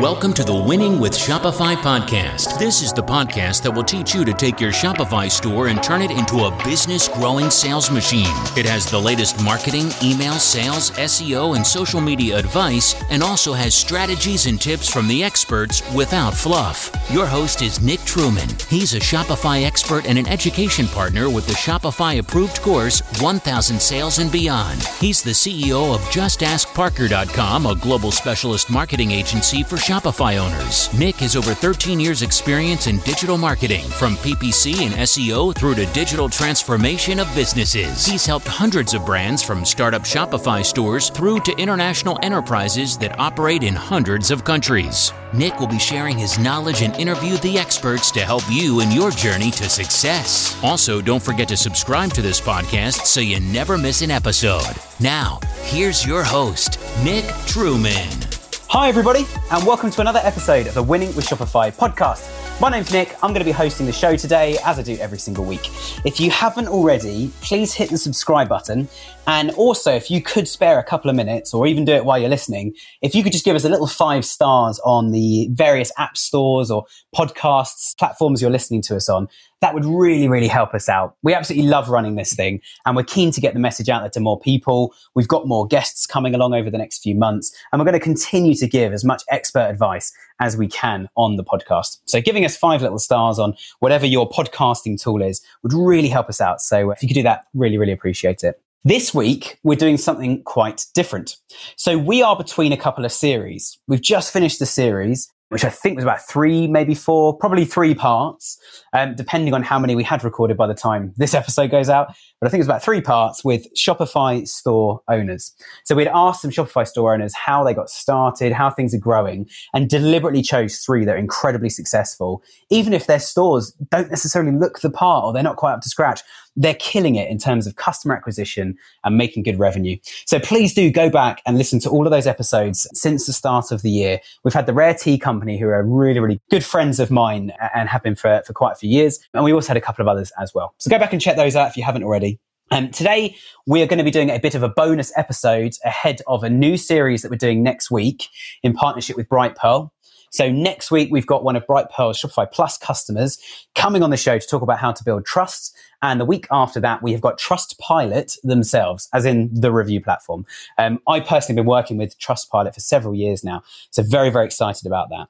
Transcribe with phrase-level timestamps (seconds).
[0.00, 2.58] Welcome to the Winning with Shopify podcast.
[2.58, 6.00] This is the podcast that will teach you to take your Shopify store and turn
[6.00, 8.34] it into a business growing sales machine.
[8.56, 13.74] It has the latest marketing, email, sales, SEO, and social media advice, and also has
[13.74, 16.90] strategies and tips from the experts without fluff.
[17.10, 18.48] Your host is Nick Truman.
[18.70, 24.18] He's a Shopify expert and an education partner with the Shopify approved course 1000 Sales
[24.18, 24.82] and Beyond.
[24.98, 30.88] He's the CEO of JustAskParker.com, a global specialist marketing agency for Shopify owners.
[30.96, 35.84] Nick has over 13 years' experience in digital marketing, from PPC and SEO through to
[35.86, 38.06] digital transformation of businesses.
[38.06, 43.64] He's helped hundreds of brands from startup Shopify stores through to international enterprises that operate
[43.64, 45.12] in hundreds of countries.
[45.32, 49.10] Nick will be sharing his knowledge and interview the experts to help you in your
[49.10, 50.56] journey to success.
[50.62, 54.76] Also, don't forget to subscribe to this podcast so you never miss an episode.
[55.00, 58.29] Now, here's your host, Nick Truman.
[58.72, 62.60] Hi, everybody, and welcome to another episode of the Winning with Shopify podcast.
[62.60, 63.16] My name's Nick.
[63.20, 65.70] I'm going to be hosting the show today, as I do every single week.
[66.04, 68.88] If you haven't already, please hit the subscribe button.
[69.26, 72.20] And also, if you could spare a couple of minutes or even do it while
[72.20, 75.90] you're listening, if you could just give us a little five stars on the various
[75.98, 79.26] app stores or podcasts, platforms you're listening to us on,
[79.60, 81.16] that would really, really help us out.
[81.22, 84.10] We absolutely love running this thing and we're keen to get the message out there
[84.10, 84.94] to more people.
[85.14, 88.04] We've got more guests coming along over the next few months and we're going to
[88.04, 92.00] continue to give as much expert advice as we can on the podcast.
[92.06, 96.28] So giving us five little stars on whatever your podcasting tool is would really help
[96.28, 96.62] us out.
[96.62, 98.60] So if you could do that, really, really appreciate it.
[98.82, 101.36] This week, we're doing something quite different.
[101.76, 103.78] So we are between a couple of series.
[103.86, 107.94] We've just finished the series which I think was about three, maybe four, probably three
[107.94, 108.58] parts,
[108.92, 112.08] um, depending on how many we had recorded by the time this episode goes out.
[112.40, 115.52] But I think it was about three parts with Shopify store owners.
[115.84, 119.48] So we'd asked some Shopify store owners how they got started, how things are growing,
[119.74, 124.80] and deliberately chose three that are incredibly successful, even if their stores don't necessarily look
[124.80, 126.22] the part or they're not quite up to scratch
[126.56, 129.96] they're killing it in terms of customer acquisition and making good revenue.
[130.26, 133.70] So please do go back and listen to all of those episodes since the start
[133.70, 134.20] of the year.
[134.44, 137.88] We've had the Rare Tea Company, who are really, really good friends of mine and
[137.88, 139.18] have been for, for quite a few years.
[139.34, 140.74] And we also had a couple of others as well.
[140.78, 142.38] So go back and check those out if you haven't already.
[142.72, 143.36] Um, today,
[143.66, 146.50] we are going to be doing a bit of a bonus episode ahead of a
[146.50, 148.28] new series that we're doing next week
[148.62, 149.90] in partnership with Brightpearl.
[150.30, 153.38] So next week, we've got one of Brightpearl's Shopify Plus customers
[153.74, 155.76] coming on the show to talk about how to build trust.
[156.02, 160.46] And the week after that, we have got Trustpilot themselves, as in the review platform.
[160.78, 163.62] Um, I personally have been working with Trustpilot for several years now.
[163.90, 165.28] So very, very excited about that.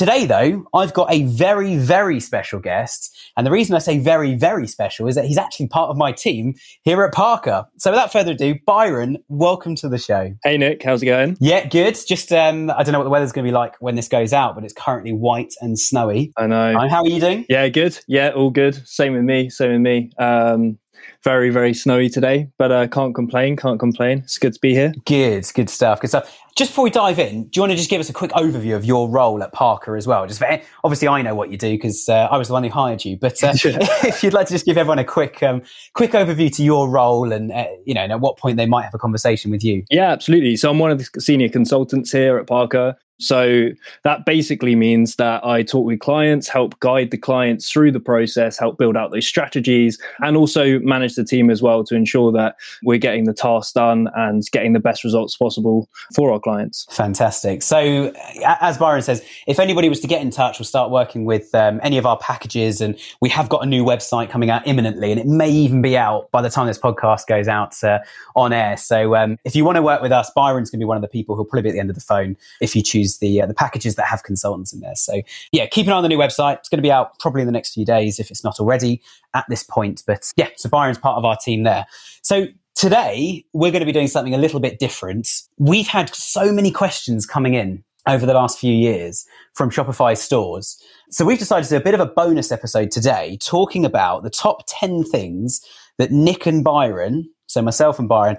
[0.00, 3.14] Today, though, I've got a very, very special guest.
[3.36, 6.10] And the reason I say very, very special is that he's actually part of my
[6.10, 7.66] team here at Parker.
[7.76, 10.32] So without further ado, Byron, welcome to the show.
[10.42, 11.36] Hey, Nick, how's it going?
[11.38, 11.98] Yeah, good.
[12.08, 14.32] Just, um, I don't know what the weather's going to be like when this goes
[14.32, 16.32] out, but it's currently white and snowy.
[16.38, 16.78] I know.
[16.88, 17.44] How are you doing?
[17.50, 17.98] Yeah, good.
[18.08, 18.80] Yeah, all good.
[18.88, 19.50] Same with me.
[19.50, 20.12] Same with me.
[20.18, 20.78] Um,
[21.22, 24.18] very very snowy today but uh, can't complain can't complain.
[24.18, 24.92] It's good to be here.
[25.04, 26.36] Good good stuff good stuff.
[26.56, 28.76] Just before we dive in do you want to just give us a quick overview
[28.76, 30.26] of your role at parker as well?
[30.26, 32.70] Just for, obviously i know what you do because uh, i was the one who
[32.70, 33.52] hired you but uh,
[34.04, 35.62] if you'd like to just give everyone a quick um,
[35.94, 38.82] quick overview to your role and uh, you know and at what point they might
[38.82, 39.84] have a conversation with you.
[39.90, 40.56] Yeah absolutely.
[40.56, 43.68] So i'm one of the senior consultants here at parker so
[44.02, 48.58] that basically means that I talk with clients, help guide the clients through the process,
[48.58, 52.56] help build out those strategies, and also manage the team as well to ensure that
[52.82, 56.86] we're getting the task done and getting the best results possible for our clients.
[56.90, 57.62] Fantastic.
[57.62, 58.12] So,
[58.44, 61.78] as Byron says, if anybody was to get in touch, we'll start working with um,
[61.82, 65.20] any of our packages, and we have got a new website coming out imminently, and
[65.20, 67.98] it may even be out by the time this podcast goes out uh,
[68.34, 68.78] on air.
[68.78, 71.02] So, um, if you want to work with us, Byron's going to be one of
[71.02, 73.18] the people who'll probably be at the end of the phone if you choose use
[73.18, 74.94] the uh, the packages that have consultants in there.
[74.94, 75.22] So
[75.52, 76.58] yeah, keep an eye on the new website.
[76.58, 79.02] It's going to be out probably in the next few days if it's not already
[79.34, 80.02] at this point.
[80.06, 81.86] But yeah, so Byron's part of our team there.
[82.22, 85.28] So today we're going to be doing something a little bit different.
[85.58, 90.82] We've had so many questions coming in over the last few years from Shopify stores.
[91.10, 94.30] So we've decided to do a bit of a bonus episode today talking about the
[94.30, 95.60] top 10 things
[95.98, 98.38] that Nick and Byron, so myself and Byron,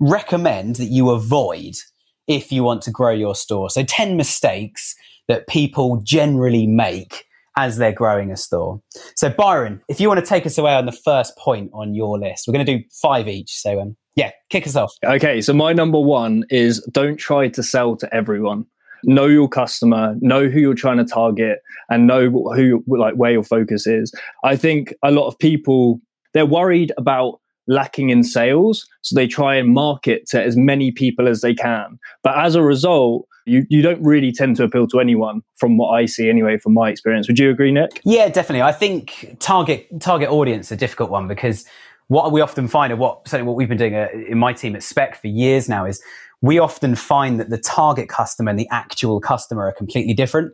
[0.00, 1.76] recommend that you avoid
[2.28, 3.70] if you want to grow your store.
[3.70, 4.94] So 10 mistakes
[5.28, 7.24] that people generally make
[7.56, 8.80] as they're growing a store.
[9.16, 12.18] So Byron, if you want to take us away on the first point on your
[12.18, 13.54] list, we're going to do five each.
[13.54, 14.92] So um, yeah, kick us off.
[15.04, 18.66] Okay, so my number one is don't try to sell to everyone.
[19.04, 23.44] Know your customer, know who you're trying to target, and know who like where your
[23.44, 24.12] focus is.
[24.42, 26.00] I think a lot of people
[26.32, 28.86] they're worried about lacking in sales.
[29.02, 31.98] So they try and market to as many people as they can.
[32.22, 35.90] But as a result, you, you don't really tend to appeal to anyone from what
[35.90, 37.28] I see anyway, from my experience.
[37.28, 38.00] Would you agree, Nick?
[38.04, 38.62] Yeah, definitely.
[38.62, 41.64] I think target target audience a difficult one because
[42.08, 44.74] what we often find, and what certainly what we've been doing uh, in my team
[44.76, 46.02] at Spec for years now, is
[46.40, 50.52] we often find that the target customer and the actual customer are completely different.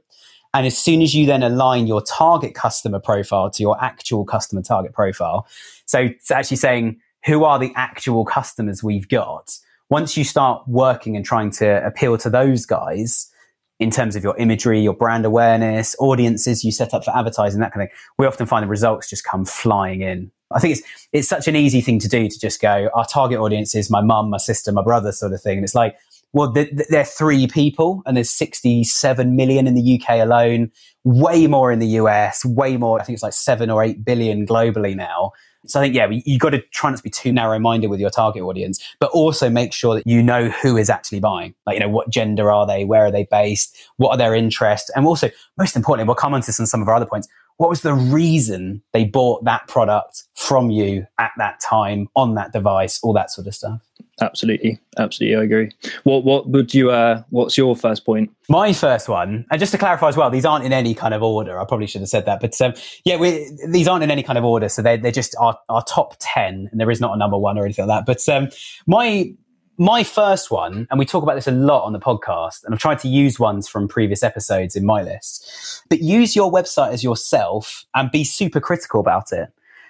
[0.54, 4.62] And as soon as you then align your target customer profile to your actual customer
[4.62, 5.46] target profile,
[5.86, 9.56] so it's actually saying who are the actual customers we've got.
[9.88, 13.30] Once you start working and trying to appeal to those guys
[13.78, 17.72] in terms of your imagery, your brand awareness, audiences you set up for advertising, that
[17.72, 20.82] kind of thing, we often find the results just come flying in I think it's
[21.12, 24.00] it's such an easy thing to do to just go, our target audience is my
[24.00, 25.58] mum, my sister, my brother, sort of thing.
[25.58, 25.96] And it's like,
[26.32, 26.52] well,
[26.88, 30.70] they're three people, and there's 67 million in the UK alone,
[31.04, 33.00] way more in the US, way more.
[33.00, 35.32] I think it's like seven or eight billion globally now.
[35.66, 37.88] So I think, yeah, you, have got to try not to be too narrow minded
[37.88, 41.54] with your target audience, but also make sure that you know who is actually buying.
[41.66, 42.84] Like, you know, what gender are they?
[42.84, 43.76] Where are they based?
[43.98, 44.90] What are their interests?
[44.96, 47.28] And also, most importantly, we'll come on to this on some of our other points
[47.62, 52.52] what was the reason they bought that product from you at that time on that
[52.52, 53.80] device, all that sort of stuff.
[54.22, 55.72] Absolutely, absolutely, I agree.
[56.04, 56.92] What what would you?
[56.92, 58.30] Uh, what's your first point?
[58.48, 61.24] My first one, and just to clarify as well, these aren't in any kind of
[61.24, 61.60] order.
[61.60, 62.74] I probably should have said that, but um,
[63.04, 64.68] yeah, we, these aren't in any kind of order.
[64.68, 67.58] So they're they're just our, our top ten, and there is not a number one
[67.58, 68.06] or anything like that.
[68.06, 68.48] But um,
[68.86, 69.34] my
[69.76, 72.80] my first one, and we talk about this a lot on the podcast, and I've
[72.80, 77.02] tried to use ones from previous episodes in my list, but use your website as
[77.02, 79.48] yourself and be super critical about it.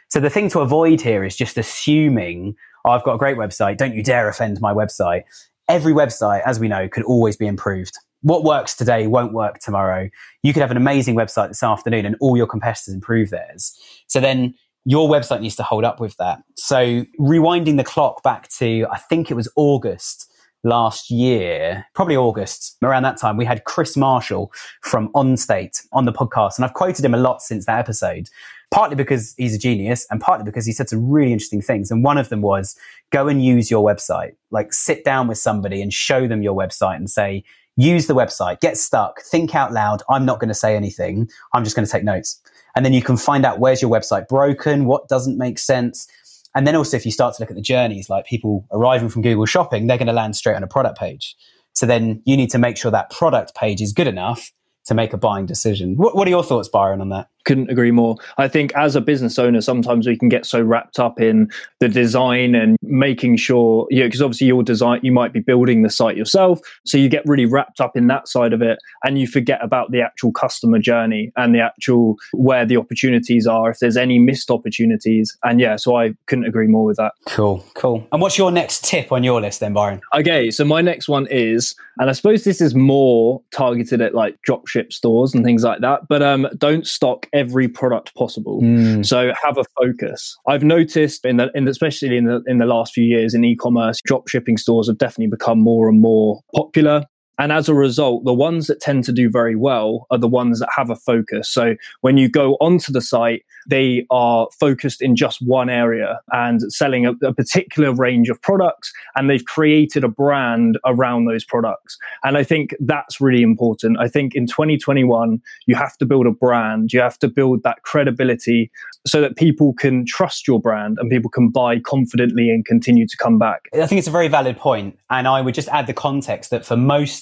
[0.08, 3.76] So the thing to avoid here is just assuming, oh, I've got a great website,
[3.76, 5.25] don't you dare offend my website.
[5.69, 7.96] Every website, as we know, could always be improved.
[8.23, 10.08] What works today won't work tomorrow.
[10.43, 13.76] You could have an amazing website this afternoon and all your competitors improve theirs.
[14.06, 16.43] So then your website needs to hold up with that.
[16.56, 20.31] So rewinding the clock back to, I think it was August
[20.64, 26.12] last year, probably August, around that time, we had Chris Marshall from OnState on the
[26.12, 26.56] podcast.
[26.56, 28.29] And I've quoted him a lot since that episode,
[28.70, 31.91] partly because he's a genius and partly because he said some really interesting things.
[31.91, 32.76] And one of them was
[33.11, 36.97] go and use your website, like sit down with somebody and show them your website
[36.97, 37.44] and say,
[37.76, 40.03] use the website, get stuck, think out loud.
[40.08, 41.29] I'm not going to say anything.
[41.55, 42.41] I'm just going to take notes.
[42.75, 46.06] And then you can find out where's your website broken, what doesn't make sense.
[46.54, 49.22] And then also, if you start to look at the journeys, like people arriving from
[49.22, 51.34] Google Shopping, they're going to land straight on a product page.
[51.72, 54.52] So then you need to make sure that product page is good enough
[54.87, 55.94] to make a buying decision.
[55.96, 57.28] What, what are your thoughts, Byron, on that?
[57.44, 58.17] Couldn't agree more.
[58.39, 61.50] I think as a business owner, sometimes we can get so wrapped up in
[61.81, 65.83] the design and making sure, you know, because obviously your design, you might be building
[65.83, 66.61] the site yourself.
[66.85, 69.91] So you get really wrapped up in that side of it and you forget about
[69.91, 74.50] the actual customer journey and the actual where the opportunities are, if there's any missed
[74.50, 75.37] opportunities.
[75.44, 77.12] And yeah, so I couldn't agree more with that.
[77.27, 78.06] Cool, cool.
[78.12, 80.00] And what's your next tip on your list then, Byron?
[80.15, 84.39] Okay, so my next one is, and I suppose this is more targeted at like
[84.47, 88.61] dropship stores and things like that, but um, don't stock every product possible.
[88.62, 89.05] Mm.
[89.05, 90.37] So have a focus.
[90.46, 93.44] I've noticed in the, in the, especially in the in the last few years in
[93.44, 97.05] e-commerce, drop shipping stores have definitely become more and more popular.
[97.38, 100.61] And as a result, the ones that tend to do very well are the ones
[100.61, 101.49] that have a focus.
[101.49, 106.61] So when you go onto the site, they are focused in just one area and
[106.73, 111.96] selling a, a, particular range of products, and they've created a brand around those products.
[112.25, 113.99] And I think that's really important.
[114.00, 117.82] I think in 2021, you have to build a brand, you have to build that
[117.82, 118.70] credibility
[119.06, 123.17] so that people can trust your brand and people can buy confidently and continue to
[123.17, 123.69] come back.
[123.72, 124.72] I think it's a very valid point.
[124.72, 127.21] point, and I would just add the context that for most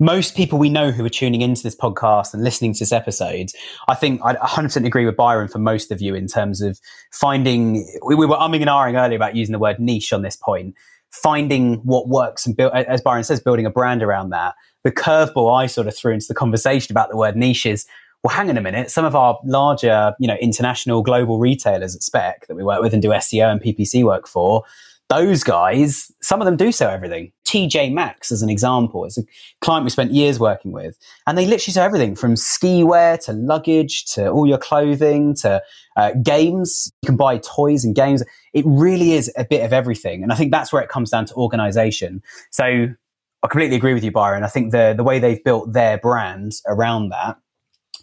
[0.00, 3.50] most people we know who are tuning into this podcast and listening to this episode,
[3.88, 6.80] I think I 100% agree with Byron for most of you in terms of
[7.12, 7.86] finding.
[8.04, 10.74] We, we were umming and ahhing earlier about using the word niche on this point.
[11.10, 14.54] Finding what works and build, as Byron says, building a brand around that.
[14.84, 17.86] The curveball I sort of threw into the conversation about the word niche is
[18.22, 18.90] well, hang on a minute.
[18.90, 22.92] Some of our larger, you know, international global retailers at Spec that we work with
[22.92, 24.64] and do SEO and PPC work for,
[25.08, 27.32] those guys, some of them do sell everything.
[27.48, 29.22] TJ Maxx, as an example, is a
[29.62, 33.32] client we spent years working with, and they literally sell everything from ski wear to
[33.32, 35.62] luggage to all your clothing to
[35.96, 36.92] uh, games.
[37.02, 38.22] You can buy toys and games.
[38.52, 41.24] It really is a bit of everything, and I think that's where it comes down
[41.26, 42.22] to organization.
[42.50, 44.44] So I completely agree with you, Byron.
[44.44, 47.38] I think the the way they've built their brand around that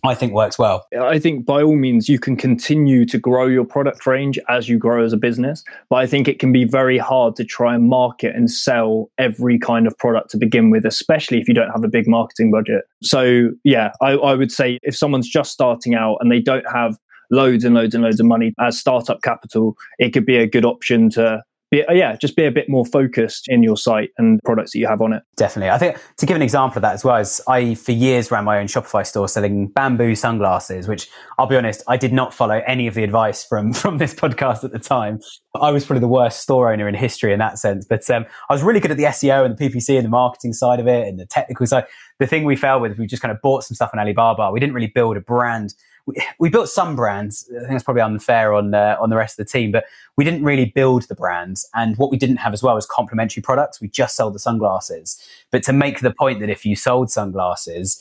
[0.08, 0.86] I think works well.
[1.00, 4.78] I think by all means you can continue to grow your product range as you
[4.78, 7.90] grow as a business, but I think it can be very hard to try and
[7.90, 11.84] market and sell every kind of product to begin with, especially if you don't have
[11.84, 12.84] a big marketing budget.
[13.04, 16.98] So yeah, I, I would say if someone's just starting out and they don't have
[17.32, 20.66] loads and loads and loads of money as startup capital, it could be a good
[20.66, 24.74] option to be, yeah, just be a bit more focused in your site and products
[24.74, 25.24] that you have on it.
[25.36, 25.72] Definitely.
[25.72, 28.44] I think to give an example of that as well is I, for years, ran
[28.44, 32.62] my own Shopify store selling bamboo sunglasses, which I'll be honest, I did not follow
[32.68, 35.20] any of the advice from, from this podcast at the time.
[35.60, 37.86] I was probably the worst store owner in history in that sense.
[37.86, 40.54] But um, I was really good at the SEO and the PPC and the marketing
[40.54, 41.86] side of it and the technical side.
[42.20, 44.52] The thing we failed with, we just kind of bought some stuff on Alibaba.
[44.52, 45.74] We didn't really build a brand
[46.06, 47.50] we, we built some brands.
[47.56, 49.86] I think it's probably unfair on uh, on the rest of the team, but
[50.18, 51.68] we didn't really build the brands.
[51.74, 53.82] And what we didn't have as well was complementary products.
[53.82, 55.20] We just sold the sunglasses.
[55.52, 58.00] But to make the point that if you sold sunglasses,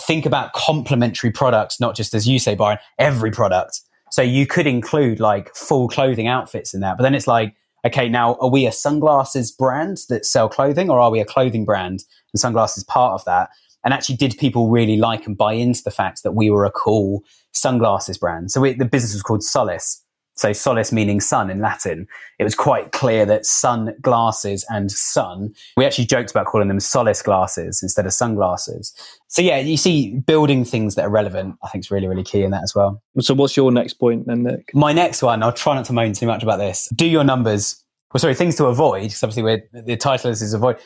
[0.00, 3.80] think about complementary products, not just as you say, Byron, every product.
[4.10, 6.96] So you could include like full clothing outfits in that.
[6.96, 10.98] But then it's like, okay, now are we a sunglasses brand that sell clothing, or
[10.98, 13.50] are we a clothing brand and sunglasses part of that?
[13.84, 16.70] And actually, did people really like and buy into the fact that we were a
[16.70, 17.22] cool
[17.54, 18.50] sunglasses brand?
[18.50, 20.00] So we, the business was called Solis.
[20.36, 22.08] So Solis meaning sun in Latin.
[22.40, 25.54] It was quite clear that sun glasses and sun.
[25.76, 28.92] We actually joked about calling them Solis glasses instead of sunglasses.
[29.28, 32.42] So yeah, you see, building things that are relevant, I think is really, really key
[32.42, 33.00] in that as well.
[33.20, 34.74] So what's your next point then, Nick?
[34.74, 36.88] My next one, I'll try not to moan too much about this.
[36.96, 37.80] Do your numbers.
[38.12, 39.02] Well, sorry, things to avoid.
[39.04, 40.78] Because obviously, we're, the title is, is avoid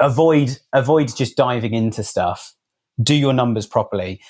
[0.00, 2.54] avoid avoid just diving into stuff.
[3.02, 4.20] Do your numbers properly.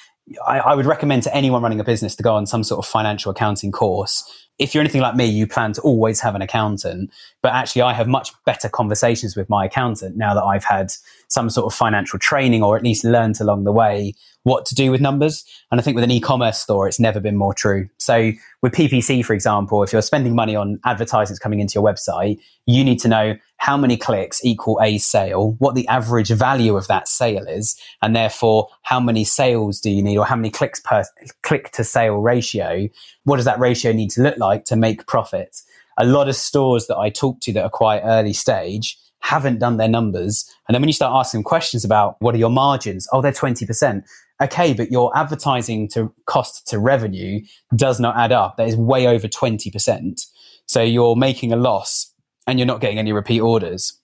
[0.46, 2.88] I, I, would recommend to anyone running a business to go on some sort of
[2.88, 4.24] financial accounting course.
[4.58, 7.10] If you're anything like me, you plan to always have an accountant.
[7.42, 10.92] But actually, I have much better conversations with my accountant now that I've had
[11.28, 14.14] some sort of financial training or at least learned along the way
[14.44, 15.44] what to do with numbers.
[15.70, 17.88] And I think with an e-commerce store, it's never been more true.
[17.98, 22.38] So with PPC, for example, if you're spending money on advertisements coming into your website,
[22.66, 26.88] you need to know how many clicks equal a sale, what the average value of
[26.88, 30.80] that sale is, and therefore how many sales do you need or how many clicks
[30.80, 31.04] per
[31.42, 32.88] click to sale ratio?
[33.22, 35.62] What does that ratio need to look like to make profit?
[35.96, 39.76] A lot of stores that I talk to that are quite early stage haven't done
[39.76, 40.44] their numbers.
[40.66, 43.06] And then when you start asking questions about what are your margins?
[43.12, 44.02] Oh, they're 20%
[44.42, 47.40] okay, but your advertising to cost to revenue
[47.76, 48.56] does not add up.
[48.56, 50.26] That is way over 20%.
[50.66, 52.11] So you're making a loss
[52.46, 53.98] and you're not getting any repeat orders.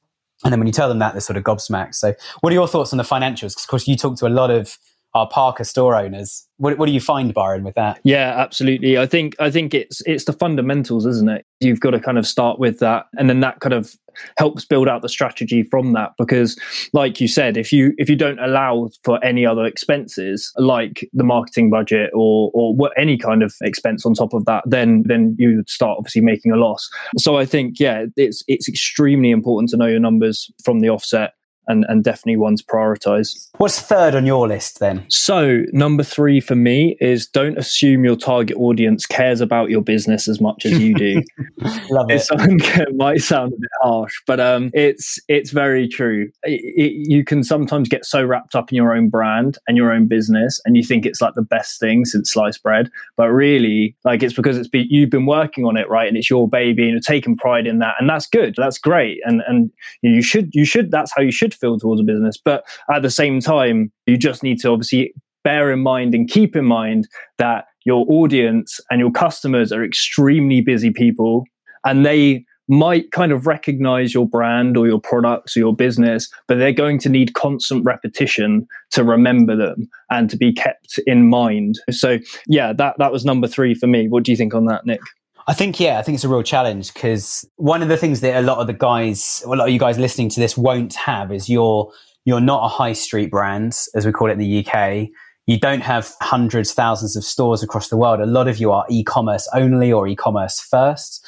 [0.45, 1.95] And then when you tell them that, they're sort of gobsmacked.
[1.95, 3.51] So what are your thoughts on the financials?
[3.51, 4.79] Because of course you talk to a lot of
[5.15, 6.47] our Parker store owners.
[6.59, 8.01] What, what do you find, Byron, with that?
[8.03, 8.99] Yeah, absolutely.
[8.99, 11.47] I think I think it's it's the fundamentals, isn't it?
[11.61, 13.95] You've got to kind of start with that, and then that kind of
[14.37, 16.13] helps build out the strategy from that.
[16.19, 16.59] Because,
[16.93, 21.25] like you said, if you if you don't allow for any other expenses like the
[21.25, 25.57] marketing budget or or any kind of expense on top of that, then then you
[25.57, 26.89] would start obviously making a loss.
[27.19, 31.35] So I think yeah, it's it's extremely important to know your numbers from the offset
[31.69, 33.49] and, and definitely one to prioritize.
[33.59, 35.05] What's third on your list then?
[35.09, 40.27] So, number three for me is don't assume your target audience cares about your business
[40.27, 41.23] as much as you do.
[41.91, 42.27] Love it.
[42.31, 46.31] it might sound a bit harsh, but um, it's it's very true.
[46.45, 49.93] It, it, you can sometimes get so wrapped up in your own brand and your
[49.93, 53.95] own business, and you think it's like the best thing since sliced bread, but really,
[54.05, 56.09] like it's because it's be, you've been working on it, right?
[56.09, 58.55] And it's your baby, and you're taking pride in that, and that's good.
[58.57, 59.71] That's great, and and
[60.03, 62.37] you should you should that's how you should feel towards a business.
[62.37, 65.13] But at the same time, you just need to obviously
[65.45, 70.61] bear in mind and keep in mind that your audience and your customers are extremely
[70.61, 71.45] busy people
[71.85, 76.59] and they might kind of recognize your brand or your products or your business, but
[76.59, 81.77] they're going to need constant repetition to remember them and to be kept in mind.
[81.91, 84.07] So, yeah, that, that was number three for me.
[84.09, 85.01] What do you think on that, Nick?
[85.49, 88.37] I think, yeah, I think it's a real challenge because one of the things that
[88.37, 91.33] a lot of the guys, a lot of you guys listening to this won't have
[91.33, 91.91] is you're,
[92.27, 95.09] you're not a high street brand, as we call it in the UK.
[95.47, 98.21] You don't have hundreds, thousands of stores across the world.
[98.21, 101.27] A lot of you are e-commerce only or e-commerce first.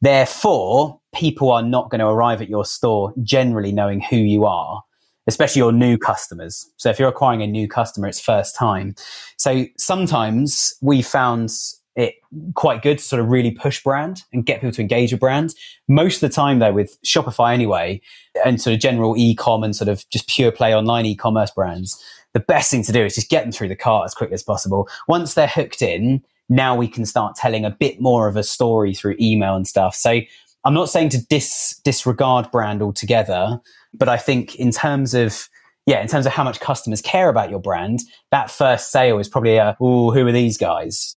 [0.00, 4.84] Therefore, people are not going to arrive at your store generally knowing who you are,
[5.26, 6.70] especially your new customers.
[6.76, 8.94] So if you're acquiring a new customer, it's first time.
[9.38, 11.50] So sometimes we found
[11.96, 12.16] it
[12.54, 15.54] quite good to sort of really push brand and get people to engage with brand.
[15.88, 18.00] Most of the time, though, with Shopify anyway,
[18.44, 22.02] and sort of general e-com and sort of just pure play online e-commerce brands,
[22.34, 24.42] the best thing to do is just get them through the cart as quickly as
[24.42, 24.88] possible.
[25.08, 28.94] Once they're hooked in, now we can start telling a bit more of a story
[28.94, 29.94] through email and stuff.
[29.94, 30.20] So
[30.64, 33.58] I'm not saying to dis- disregard brand altogether,
[33.94, 35.48] but I think in terms of
[35.86, 38.00] yeah, in terms of how much customers care about your brand,
[38.32, 41.16] that first sale is probably a, who are these guys?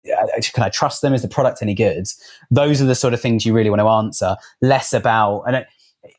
[0.52, 1.14] Can I trust them?
[1.14, 2.06] Is the product any good?
[2.50, 5.64] Those are the sort of things you really want to answer, less about, and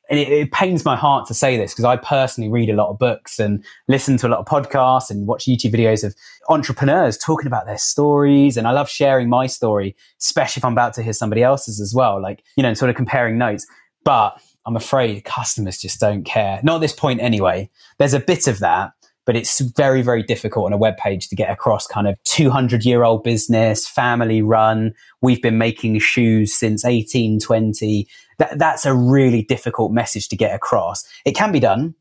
[0.09, 2.89] and it, it pains my heart to say this because I personally read a lot
[2.89, 6.15] of books and listen to a lot of podcasts and watch YouTube videos of
[6.49, 8.57] entrepreneurs talking about their stories.
[8.57, 11.93] And I love sharing my story, especially if I'm about to hear somebody else's as
[11.93, 13.65] well, like, you know, sort of comparing notes.
[14.03, 16.59] But I'm afraid customers just don't care.
[16.62, 17.69] Not at this point anyway.
[18.00, 18.91] There's a bit of that,
[19.25, 22.83] but it's very, very difficult on a web page to get across kind of 200
[22.83, 24.93] year old business, family run.
[25.21, 28.09] We've been making shoes since 1820.
[28.39, 31.07] That, that's a really difficult message to get across.
[31.25, 31.95] It can be done,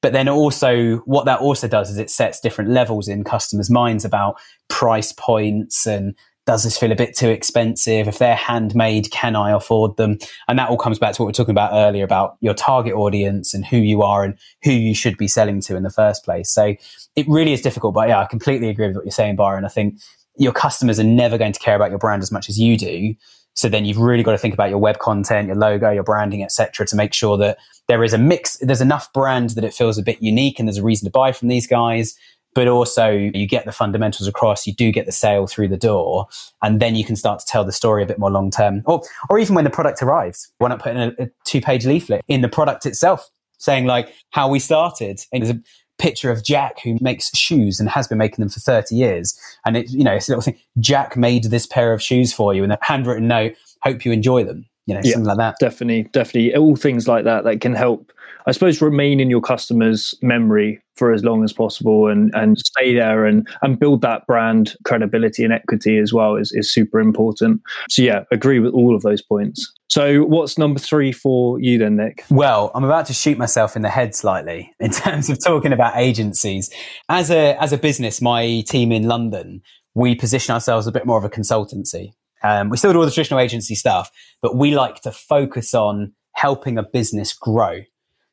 [0.00, 4.06] but then also what that also does is it sets different levels in customers' minds
[4.06, 4.36] about
[4.68, 6.14] price points and
[6.46, 8.06] does this feel a bit too expensive?
[8.06, 10.18] If they're handmade, can I afford them?
[10.46, 12.94] And that all comes back to what we are talking about earlier about your target
[12.94, 16.24] audience and who you are and who you should be selling to in the first
[16.24, 16.48] place.
[16.48, 16.76] So
[17.16, 17.94] it really is difficult.
[17.94, 19.64] But yeah, I completely agree with what you're saying, Byron.
[19.64, 19.98] I think
[20.36, 23.14] your customers are never going to care about your brand as much as you do.
[23.54, 26.42] So then you've really got to think about your web content, your logo, your branding,
[26.42, 27.56] etc., to make sure that
[27.88, 28.58] there is a mix.
[28.58, 31.32] There's enough brand that it feels a bit unique, and there's a reason to buy
[31.32, 32.14] from these guys
[32.56, 36.26] but also you get the fundamentals across, you do get the sale through the door,
[36.62, 38.82] and then you can start to tell the story a bit more long term.
[38.86, 41.84] Or, or even when the product arrives, why not put in a, a two page
[41.84, 45.20] leaflet in the product itself saying like how we started?
[45.34, 45.60] And there's a
[45.98, 49.38] picture of Jack who makes shoes and has been making them for 30 years.
[49.66, 50.58] And it, you know, it's a little thing.
[50.80, 54.44] Jack made this pair of shoes for you and a handwritten note, hope you enjoy
[54.44, 55.56] them you know, yeah, something like that.
[55.58, 56.54] Definitely, definitely.
[56.54, 58.12] All things like that that can help,
[58.46, 62.94] I suppose, remain in your customer's memory for as long as possible and, and stay
[62.94, 67.60] there and, and build that brand credibility and equity as well is, is super important.
[67.90, 69.72] So, yeah, agree with all of those points.
[69.88, 72.24] So, what's number three for you then, Nick?
[72.30, 75.96] Well, I'm about to shoot myself in the head slightly in terms of talking about
[75.96, 76.70] agencies.
[77.08, 79.62] As a, as a business, my team in London,
[79.94, 82.12] we position ourselves a bit more of a consultancy.
[82.42, 84.10] Um, we still do all the traditional agency stuff,
[84.42, 87.80] but we like to focus on helping a business grow.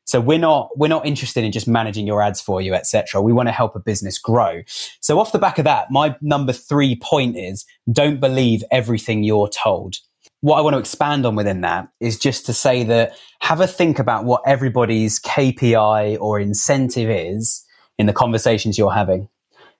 [0.04, 3.22] So we're not we're not interested in just managing your ads for you, etc.
[3.22, 4.62] We want to help a business grow.
[5.00, 9.48] So off the back of that, my number three point is don't believe everything you're
[9.48, 9.96] told.
[10.40, 13.66] What I want to expand on within that is just to say that have a
[13.66, 17.64] think about what everybody's KPI or incentive is
[17.98, 19.28] in the conversations you're having.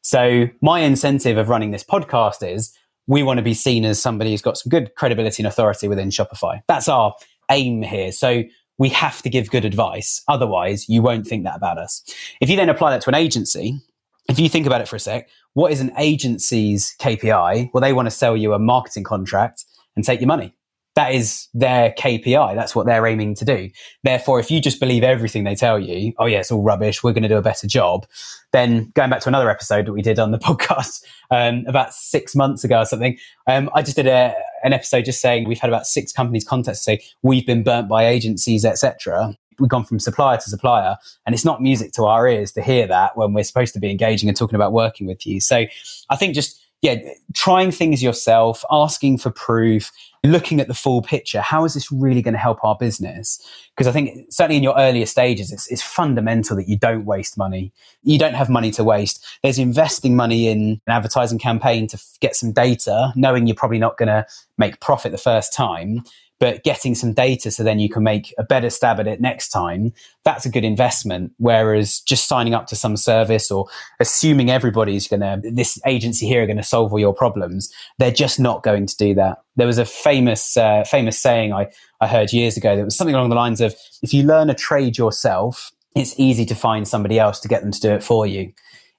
[0.00, 2.74] So my incentive of running this podcast is
[3.06, 6.08] we want to be seen as somebody who's got some good credibility and authority within
[6.08, 6.62] Shopify.
[6.66, 7.14] That's our
[7.50, 8.12] aim here.
[8.12, 8.44] So
[8.78, 10.22] we have to give good advice.
[10.28, 12.02] Otherwise, you won't think that about us.
[12.40, 13.80] If you then apply that to an agency,
[14.28, 17.70] if you think about it for a sec, what is an agency's KPI?
[17.72, 20.54] Well, they want to sell you a marketing contract and take your money
[20.94, 22.54] that is their KPI.
[22.54, 23.70] That's what they're aiming to do.
[24.04, 27.02] Therefore, if you just believe everything they tell you, oh yeah, it's all rubbish.
[27.02, 28.06] We're going to do a better job.
[28.52, 32.36] Then going back to another episode that we did on the podcast um, about six
[32.36, 35.70] months ago or something, um, I just did a, an episode just saying we've had
[35.70, 39.36] about six companies contact us say we've been burnt by agencies, etc.
[39.58, 42.86] We've gone from supplier to supplier, and it's not music to our ears to hear
[42.86, 45.40] that when we're supposed to be engaging and talking about working with you.
[45.40, 45.64] So
[46.10, 46.96] I think just yeah,
[47.32, 49.90] trying things yourself, asking for proof,
[50.22, 51.40] looking at the full picture.
[51.40, 53.42] How is this really going to help our business?
[53.74, 57.38] Because I think certainly in your earlier stages, it's, it's, fundamental that you don't waste
[57.38, 57.72] money.
[58.02, 59.24] You don't have money to waste.
[59.42, 63.78] There's investing money in an advertising campaign to f- get some data, knowing you're probably
[63.78, 64.26] not going to
[64.58, 66.04] make profit the first time
[66.40, 69.48] but getting some data so then you can make a better stab at it next
[69.48, 69.92] time,
[70.24, 71.32] that's a good investment.
[71.38, 73.66] Whereas just signing up to some service or
[74.00, 78.10] assuming everybody's going to, this agency here are going to solve all your problems, they're
[78.10, 79.42] just not going to do that.
[79.56, 81.68] There was a famous, uh, famous saying I,
[82.00, 84.54] I heard years ago that was something along the lines of, if you learn a
[84.54, 88.26] trade yourself, it's easy to find somebody else to get them to do it for
[88.26, 88.52] you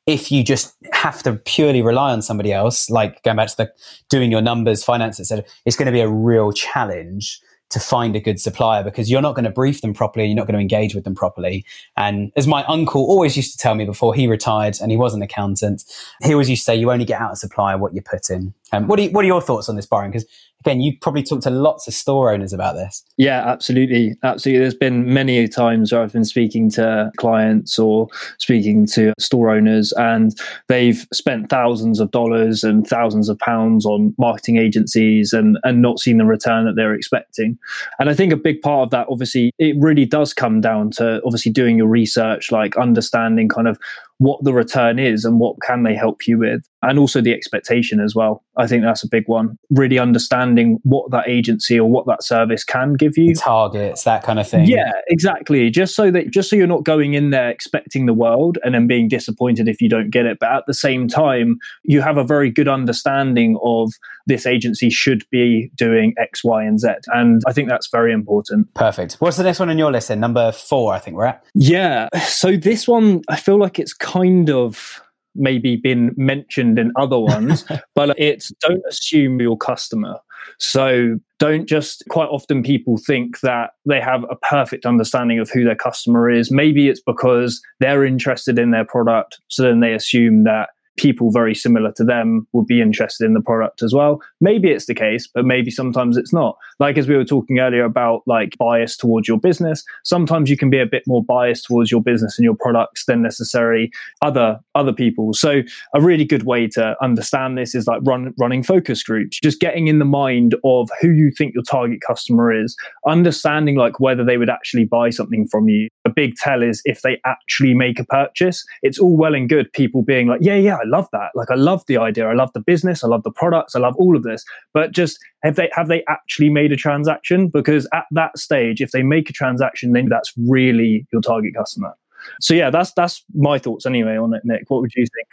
[0.05, 3.71] if you just have to purely rely on somebody else, like going back to the
[4.09, 7.39] doing your numbers, finance, etc., it's going to be a real challenge
[7.71, 10.45] to find a good supplier because you're not going to brief them properly, you're not
[10.45, 11.65] going to engage with them properly.
[11.97, 15.15] And as my uncle always used to tell me before he retired and he was
[15.15, 15.83] an accountant,
[16.23, 18.53] he always used to say, you only get out of supplier what you put in.
[18.71, 20.11] Um, what, are what are your thoughts on this, Byron?
[20.11, 20.27] Because
[20.65, 23.03] again, you've probably talked to lots of store owners about this.
[23.17, 24.15] Yeah, absolutely.
[24.23, 24.59] Absolutely.
[24.59, 28.07] There's been many times where I've been speaking to clients or
[28.39, 30.35] speaking to store owners, and
[30.67, 35.99] they've spent thousands of dollars and thousands of pounds on marketing agencies and, and not
[35.99, 37.57] seen the return that they're expecting.
[37.99, 41.21] And I think a big part of that, obviously, it really does come down to
[41.25, 43.77] obviously doing your research, like understanding kind of
[44.17, 47.99] what the return is and what can they help you with and also the expectation
[47.99, 48.44] as well.
[48.57, 49.57] I think that's a big one.
[49.69, 53.35] Really understanding what that agency or what that service can give you.
[53.35, 54.67] Targets, that kind of thing.
[54.67, 55.69] Yeah, exactly.
[55.69, 58.87] Just so that just so you're not going in there expecting the world and then
[58.87, 60.37] being disappointed if you don't get it.
[60.39, 63.91] But at the same time, you have a very good understanding of
[64.27, 66.89] this agency should be doing X, Y, and Z.
[67.07, 68.73] And I think that's very important.
[68.73, 69.15] Perfect.
[69.15, 70.19] What's the next one on your list then?
[70.19, 71.43] Number four, I think we're at.
[71.53, 72.09] Yeah.
[72.25, 75.01] So this one, I feel like it's kind of
[75.35, 80.17] maybe been mentioned in other ones, but it's don't assume your customer.
[80.59, 85.63] So don't just quite often people think that they have a perfect understanding of who
[85.63, 86.51] their customer is.
[86.51, 89.39] Maybe it's because they're interested in their product.
[89.47, 93.41] So then they assume that people very similar to them would be interested in the
[93.41, 94.21] product as well.
[94.39, 96.57] Maybe it's the case, but maybe sometimes it's not.
[96.79, 100.69] Like as we were talking earlier about like bias towards your business, sometimes you can
[100.69, 104.93] be a bit more biased towards your business and your products than necessarily other other
[104.93, 105.33] people.
[105.33, 105.61] So
[105.93, 109.87] a really good way to understand this is like run, running focus groups, just getting
[109.87, 112.75] in the mind of who you think your target customer is,
[113.07, 115.87] understanding like whether they would actually buy something from you.
[116.05, 118.63] A big tell is if they actually make a purchase.
[118.81, 121.31] It's all well and good people being like, yeah, yeah, love that.
[121.35, 122.27] Like I love the idea.
[122.27, 123.03] I love the business.
[123.03, 123.75] I love the products.
[123.75, 124.43] I love all of this.
[124.73, 127.49] But just have they have they actually made a transaction?
[127.49, 131.93] Because at that stage, if they make a transaction, then that's really your target customer.
[132.41, 134.63] So yeah, that's that's my thoughts anyway on it, Nick.
[134.69, 135.27] What would you think?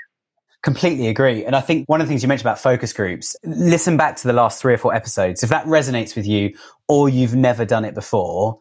[0.62, 1.44] Completely agree.
[1.44, 4.28] And I think one of the things you mentioned about focus groups, listen back to
[4.28, 5.42] the last three or four episodes.
[5.42, 6.54] If that resonates with you
[6.86, 8.58] or you've never done it before,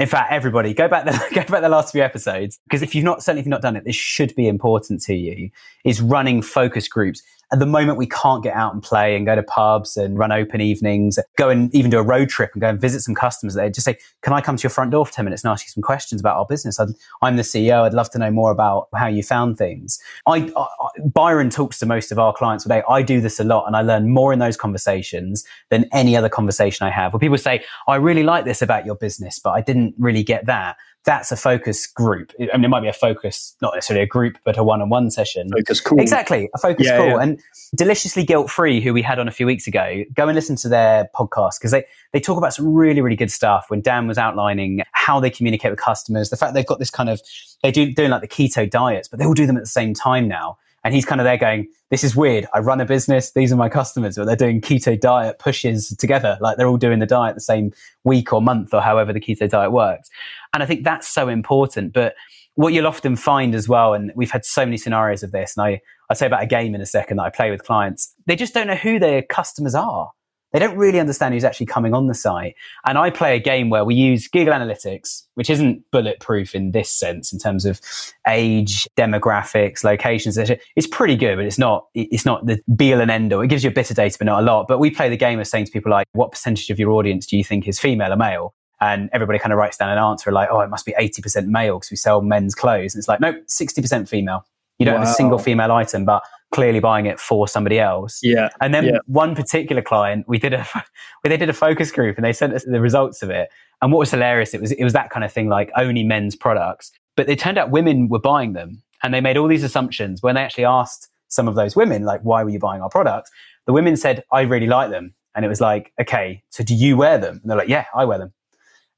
[0.00, 3.04] in fact, everybody go back the go back the last few episodes because if you've
[3.04, 5.50] not certainly if you've not done it, this should be important to you.
[5.84, 9.34] Is running focus groups at the moment we can't get out and play and go
[9.34, 12.68] to pubs and run open evenings, go and even do a road trip and go
[12.68, 13.68] and visit some customers there.
[13.68, 15.70] Just say, can I come to your front door for 10 minutes and ask you
[15.70, 16.78] some questions about our business?
[16.78, 16.86] i
[17.28, 17.82] am the CEO.
[17.82, 19.98] I'd love to know more about how you found things.
[20.26, 20.66] I, I,
[21.04, 22.82] Byron talks to most of our clients today.
[22.88, 26.28] I do this a lot and I learn more in those conversations than any other
[26.28, 29.60] conversation I have where people say, I really like this about your business, but I
[29.60, 32.32] didn't really get that that's a focus group.
[32.38, 35.50] I mean, it might be a focus, not necessarily a group, but a one-on-one session.
[35.50, 36.00] Focus call.
[36.00, 37.06] Exactly, a focus yeah, call.
[37.08, 37.22] Yeah.
[37.22, 37.40] And
[37.74, 40.68] Deliciously Guilt Free, who we had on a few weeks ago, go and listen to
[40.68, 44.18] their podcast because they, they talk about some really, really good stuff when Dan was
[44.18, 47.22] outlining how they communicate with customers, the fact they've got this kind of,
[47.62, 49.94] they do doing like the keto diets, but they all do them at the same
[49.94, 50.58] time now.
[50.84, 52.46] And he's kind of there going, this is weird.
[52.54, 53.32] I run a business.
[53.32, 56.38] These are my customers, but they're doing keto diet pushes together.
[56.40, 57.72] Like they're all doing the diet the same
[58.04, 60.08] week or month or however the keto diet works.
[60.54, 61.92] And I think that's so important.
[61.92, 62.14] But
[62.54, 65.66] what you'll often find as well, and we've had so many scenarios of this, and
[65.66, 68.36] I, I'll say about a game in a second that I play with clients, they
[68.36, 70.10] just don't know who their customers are.
[70.52, 72.56] They don't really understand who's actually coming on the site.
[72.84, 76.90] And I play a game where we use Google Analytics, which isn't bulletproof in this
[76.90, 77.80] sense in terms of
[78.26, 80.36] age, demographics, locations.
[80.38, 83.40] It's pretty good, but it's not, it's not the be all and end all.
[83.40, 84.66] It gives you a bit of data, but not a lot.
[84.66, 87.26] But we play the game of saying to people like, what percentage of your audience
[87.26, 88.54] do you think is female or male?
[88.80, 91.78] And everybody kind of writes down an answer like, oh, it must be 80% male
[91.78, 92.94] because we sell men's clothes.
[92.94, 94.44] And it's like, nope, 60% female.
[94.80, 95.00] You don't wow.
[95.02, 98.18] have a single female item, but clearly buying it for somebody else.
[98.22, 98.48] Yeah.
[98.60, 98.98] And then yeah.
[99.06, 100.66] one particular client, we did a
[101.24, 103.48] they did a focus group and they sent us the results of it.
[103.82, 106.34] And what was hilarious, it was it was that kind of thing like only men's
[106.34, 110.22] products, but it turned out women were buying them, and they made all these assumptions
[110.22, 113.30] when they actually asked some of those women like, "Why were you buying our products?"
[113.66, 116.96] The women said, "I really like them," and it was like, "Okay, so do you
[116.96, 118.32] wear them?" And they're like, "Yeah, I wear them."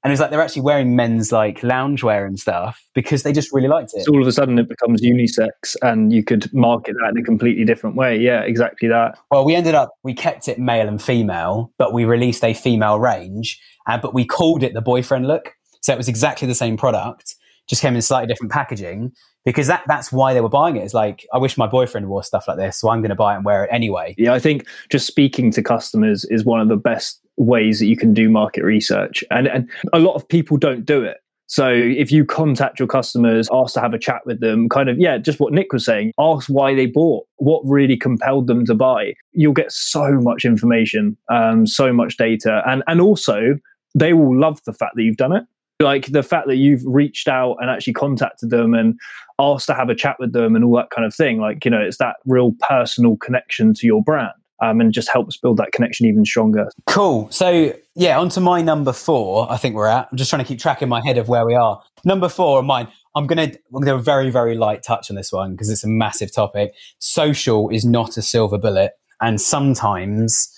[0.05, 3.69] And it's like they're actually wearing men's like loungewear and stuff because they just really
[3.69, 4.05] liked it.
[4.05, 7.23] So all of a sudden it becomes unisex and you could market that in a
[7.23, 8.19] completely different way.
[8.19, 9.17] Yeah, exactly that.
[9.31, 12.99] Well, we ended up, we kept it male and female, but we released a female
[12.99, 15.55] range, uh, but we called it the boyfriend look.
[15.83, 17.37] So it was exactly the same product,
[17.69, 19.12] just came in slightly different packaging
[19.45, 20.81] because that that's why they were buying it.
[20.81, 23.35] It's like I wish my boyfriend wore stuff like this, so I'm going to buy
[23.35, 24.15] it and wear it anyway.
[24.19, 27.97] Yeah, I think just speaking to customers is one of the best ways that you
[27.97, 29.25] can do market research.
[29.31, 31.18] And, and a lot of people don't do it.
[31.47, 34.99] So if you contact your customers, ask to have a chat with them, kind of,
[34.99, 38.75] yeah, just what Nick was saying, ask why they bought, what really compelled them to
[38.75, 39.12] buy.
[39.33, 42.62] You'll get so much information, um, so much data.
[42.66, 43.59] And, and also,
[43.95, 45.45] they will love the fact that you've done it.
[45.79, 48.99] Like the fact that you've reached out and actually contacted them and
[49.38, 51.38] asked to have a chat with them and all that kind of thing.
[51.38, 55.37] Like, you know, it's that real personal connection to your brand um, and just helps
[55.37, 56.68] build that connection even stronger.
[56.87, 57.29] Cool.
[57.31, 60.09] So, yeah, on to my number four, I think we're at.
[60.11, 61.83] I'm just trying to keep track in my head of where we are.
[62.05, 62.88] Number four on mine.
[63.14, 65.88] I'm going to do a very, very light touch on this one because it's a
[65.88, 66.72] massive topic.
[66.98, 68.92] Social is not a silver bullet.
[69.20, 70.51] And sometimes,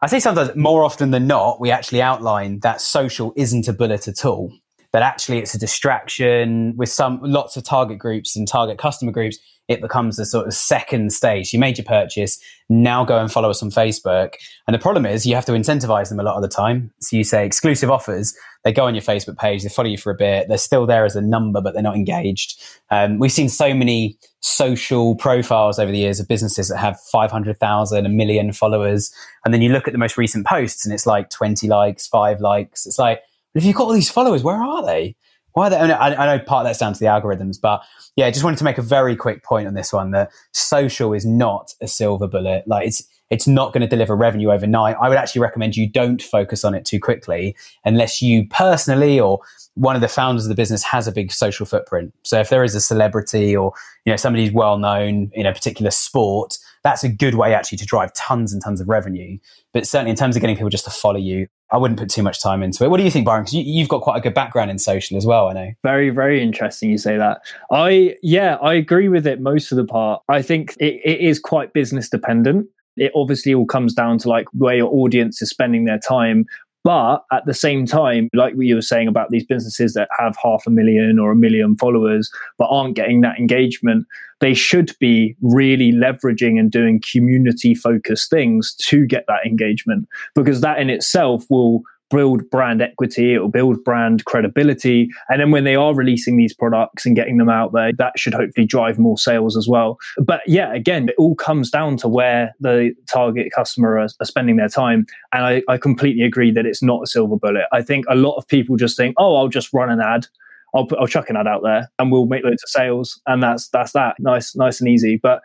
[0.00, 4.06] I say sometimes more often than not, we actually outline that social isn't a bullet
[4.06, 4.52] at all
[4.96, 9.36] but actually it's a distraction with some lots of target groups and target customer groups
[9.68, 11.52] it becomes a sort of second stage.
[11.52, 12.38] You made your purchase,
[12.70, 14.34] now go and follow us on Facebook.
[14.66, 16.92] And the problem is you have to incentivize them a lot of the time.
[17.00, 20.12] So you say exclusive offers, they go on your Facebook page, they follow you for
[20.12, 22.62] a bit, they're still there as a number, but they're not engaged.
[22.90, 28.06] Um, we've seen so many social profiles over the years of businesses that have 500,000,
[28.06, 29.12] a million followers.
[29.44, 32.40] And then you look at the most recent posts and it's like 20 likes, five
[32.40, 32.86] likes.
[32.86, 33.20] It's like,
[33.56, 35.16] if you've got all these followers, where are they?
[35.52, 37.82] Why they, I know part of that's down to the algorithms, but
[38.14, 41.14] yeah, I just wanted to make a very quick point on this one that social
[41.14, 42.64] is not a silver bullet.
[42.66, 44.96] Like it's it's not going to deliver revenue overnight.
[45.00, 49.40] I would actually recommend you don't focus on it too quickly unless you personally or
[49.74, 52.14] one of the founders of the business has a big social footprint.
[52.22, 53.72] So if there is a celebrity or
[54.04, 57.78] you know somebody who's well known in a particular sport, that's a good way actually
[57.78, 59.38] to drive tons and tons of revenue.
[59.72, 62.22] But certainly in terms of getting people just to follow you, I wouldn't put too
[62.22, 62.90] much time into it.
[62.90, 63.42] What do you think, Byron?
[63.42, 65.48] Because you, have got quite a good background in social as well.
[65.48, 65.72] I know.
[65.82, 66.90] Very, very interesting.
[66.90, 67.40] You say that.
[67.72, 70.22] I yeah, I agree with it most of the part.
[70.28, 72.68] I think it, it is quite business dependent.
[72.96, 76.46] It obviously all comes down to like where your audience is spending their time,
[76.86, 80.36] but at the same time, like what you were saying about these businesses that have
[80.40, 84.06] half a million or a million followers but aren't getting that engagement,
[84.38, 90.60] they should be really leveraging and doing community focused things to get that engagement because
[90.60, 95.08] that in itself will build brand equity, it will build brand credibility.
[95.28, 98.34] And then when they are releasing these products and getting them out there, that should
[98.34, 99.98] hopefully drive more sales as well.
[100.18, 104.56] But yeah, again, it all comes down to where the target customer are, are spending
[104.56, 105.06] their time.
[105.32, 107.64] And I, I completely agree that it's not a silver bullet.
[107.72, 110.26] I think a lot of people just think, oh, I'll just run an ad.
[110.74, 113.42] I'll, put, I'll chuck an ad out there and we'll make loads of sales and
[113.42, 115.40] that's that's that nice nice and easy but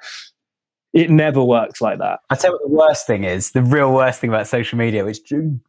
[0.94, 2.20] it never works like that.
[2.30, 5.06] I tell you what the worst thing is, the real worst thing about social media,
[5.06, 5.20] which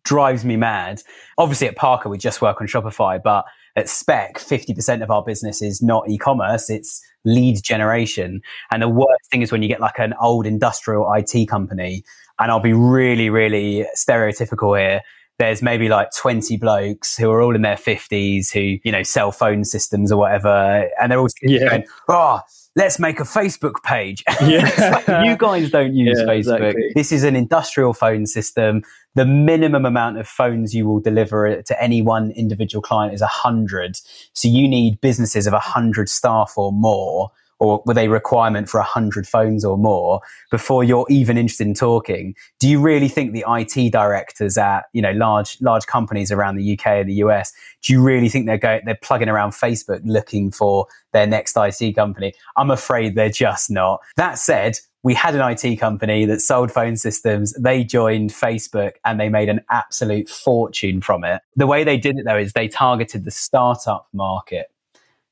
[0.04, 1.02] drives me mad.
[1.38, 3.44] Obviously at Parker, we just work on Shopify, but
[3.76, 8.42] at Spec, 50% of our business is not e-commerce, it's lead generation.
[8.70, 12.04] And the worst thing is when you get like an old industrial IT company,
[12.38, 15.02] and I'll be really, really stereotypical here.
[15.38, 19.33] There's maybe like 20 blokes who are all in their 50s who, you know, sell
[19.33, 20.88] phone systems or whatever.
[21.01, 21.68] And they're all yeah.
[21.68, 22.40] going, oh,
[22.77, 24.23] let's make a Facebook page.
[24.42, 25.03] Yeah.
[25.07, 26.57] like, you guys don't use yeah, Facebook.
[26.57, 26.92] Exactly.
[26.95, 28.83] This is an industrial phone system.
[29.14, 33.27] The minimum amount of phones you will deliver to any one individual client is a
[33.27, 33.97] hundred.
[34.33, 37.31] So you need businesses of a hundred staff or more
[37.62, 40.20] or with a requirement for 100 phones or more
[40.51, 45.01] before you're even interested in talking do you really think the IT directors at you
[45.01, 48.59] know large large companies around the UK and the US do you really think they're
[48.59, 53.70] going they're plugging around Facebook looking for their next IT company I'm afraid they're just
[53.70, 57.53] not that said we had an IT company that sold phone systems.
[57.55, 61.42] They joined Facebook and they made an absolute fortune from it.
[61.57, 64.71] The way they did it though is they targeted the startup market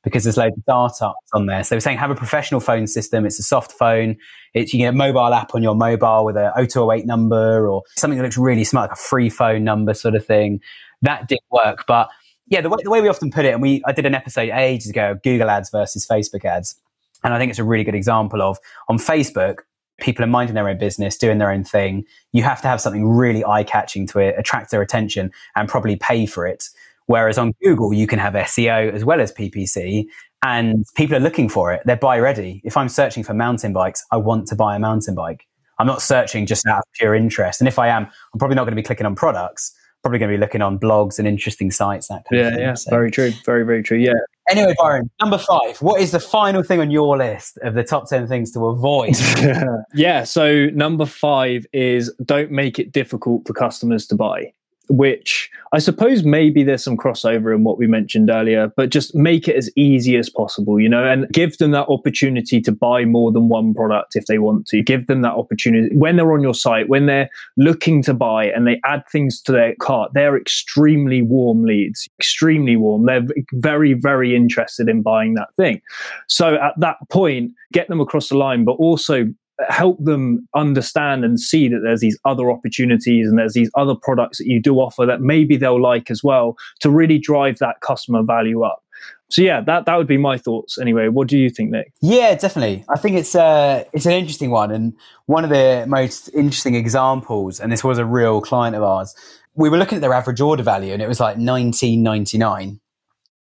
[0.03, 1.63] because there's loads of startups on there.
[1.63, 3.27] So they're saying have a professional phone system.
[3.27, 4.17] It's a soft phone.
[4.55, 8.19] It's, you get a mobile app on your mobile with a 0208 number or something
[8.19, 10.61] that looks really smart, like a free phone number sort of thing.
[11.03, 11.85] That did work.
[11.87, 12.09] But
[12.49, 14.51] yeah, the way, the way we often put it, and we, I did an episode
[14.51, 16.75] ages ago of Google ads versus Facebook ads.
[17.23, 18.59] And I think it's a really good example of
[18.89, 19.59] on Facebook,
[20.01, 22.05] people are minding their own business, doing their own thing.
[22.33, 25.97] You have to have something really eye catching to it, attract their attention and probably
[25.97, 26.69] pay for it.
[27.11, 30.05] Whereas on Google, you can have SEO as well as PPC
[30.45, 31.83] and people are looking for it.
[31.85, 32.63] They're buy ready.
[32.63, 35.45] If I'm searching for mountain bikes, I want to buy a mountain bike.
[35.81, 37.61] I'm not searching just out of pure interest.
[37.61, 39.77] And if I am, I'm probably not going to be clicking on products.
[40.05, 42.07] Probably going to be looking on blogs and interesting sites.
[42.07, 42.63] That kind yeah, of thing.
[42.63, 42.91] yeah, so.
[42.91, 43.99] very true, very very true.
[43.99, 44.13] Yeah.
[44.49, 45.83] Anyway, Byron, number five.
[45.83, 49.17] What is the final thing on your list of the top ten things to avoid?
[49.95, 50.23] yeah.
[50.23, 54.53] So number five is don't make it difficult for customers to buy
[54.91, 59.47] which I suppose maybe there's some crossover in what we mentioned earlier, but just make
[59.47, 63.31] it as easy as possible, you know, and give them that opportunity to buy more
[63.31, 64.83] than one product if they want to.
[64.83, 68.67] Give them that opportunity when they're on your site, when they're looking to buy and
[68.67, 73.07] they add things to their cart, they're extremely warm leads, extremely warm.
[73.07, 75.81] They're very, very interested in buying that thing.
[76.27, 79.27] So at that point, get them across the line, but also
[79.69, 84.39] help them understand and see that there's these other opportunities and there's these other products
[84.39, 88.23] that you do offer that maybe they'll like as well to really drive that customer
[88.23, 88.83] value up.
[89.31, 91.09] So yeah, that that would be my thoughts anyway.
[91.09, 91.93] What do you think, Nick?
[92.03, 92.85] Yeah, definitely.
[92.89, 94.93] I think it's uh it's an interesting one and
[95.27, 99.15] one of the most interesting examples and this was a real client of ours.
[99.55, 102.81] We were looking at their average order value and it was like 19.99.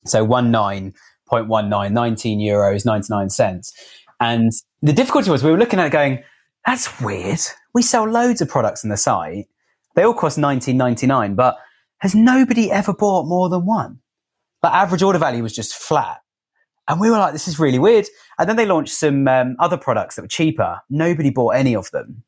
[0.05, 3.73] So 19.19 19 euros 99 cents.
[4.21, 6.23] And the difficulty was we were looking at it going,
[6.65, 7.39] that's weird.
[7.73, 9.47] We sell loads of products on the site.
[9.95, 11.57] They all cost 19.99, but
[11.97, 13.99] has nobody ever bought more than one?
[14.61, 16.21] But average order value was just flat.
[16.87, 18.05] And we were like, this is really weird.
[18.37, 20.79] And then they launched some um, other products that were cheaper.
[20.89, 22.23] Nobody bought any of them.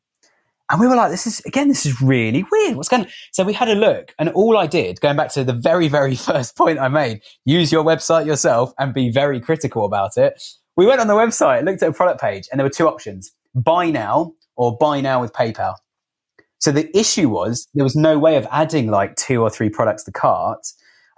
[0.70, 2.76] And we were like, this is, again, this is really weird.
[2.76, 3.10] What's going on?
[3.32, 6.16] So we had a look and all I did, going back to the very, very
[6.16, 10.42] first point I made, use your website yourself and be very critical about it.
[10.76, 13.32] We went on the website, looked at a product page and there were two options,
[13.54, 15.76] buy now or buy now with PayPal.
[16.58, 20.02] So the issue was there was no way of adding like two or three products
[20.04, 20.66] to cart.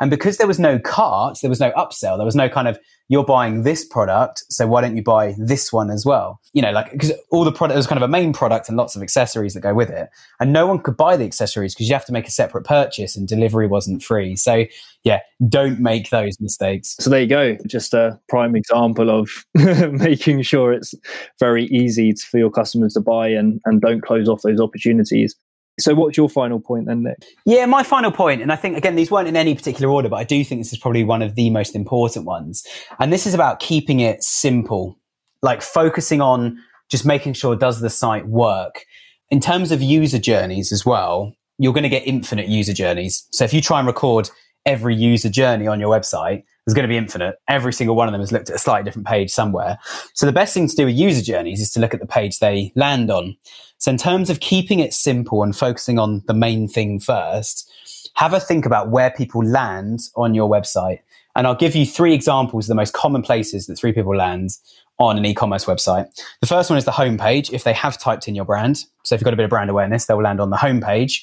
[0.01, 2.79] And because there was no cart, there was no upsell, there was no kind of
[3.09, 6.41] you're buying this product, so why don't you buy this one as well?
[6.53, 8.97] You know, like because all the product was kind of a main product and lots
[8.97, 10.09] of accessories that go with it,
[10.41, 13.17] and no one could buy the accessories because you have to make a separate purchase
[13.17, 14.35] and delivery wasn't free.
[14.35, 14.65] So
[15.05, 16.97] yeah, don't make those mistakes.
[16.99, 20.93] So there you go, just a prime example of making sure it's
[21.39, 25.37] very easy for your customers to buy and and don't close off those opportunities.
[25.79, 27.25] So, what's your final point then, Nick?
[27.45, 30.17] Yeah, my final point, and I think again these weren't in any particular order, but
[30.17, 32.67] I do think this is probably one of the most important ones.
[32.99, 34.99] And this is about keeping it simple,
[35.43, 36.59] like focusing on
[36.89, 38.85] just making sure does the site work.
[39.29, 43.27] In terms of user journeys as well, you're going to get infinite user journeys.
[43.33, 44.31] So if you try and record
[44.65, 47.41] every user journey on your website, there's going to be infinite.
[47.47, 49.79] Every single one of them has looked at a slightly different page somewhere.
[50.15, 52.41] So the best thing to do with user journeys is to look at the page
[52.41, 53.37] they land on.
[53.79, 57.71] So in terms of keeping it simple and focusing on the main thing first,
[58.15, 61.01] have a think about where people land on your website.
[61.37, 64.51] And I'll give you three examples of the most common places that three people land
[64.99, 66.09] on an e-commerce website.
[66.41, 67.53] The first one is the homepage.
[67.53, 69.71] If they have typed in your brand, so if you've got a bit of brand
[69.71, 71.21] awareness, they'll land on the homepage.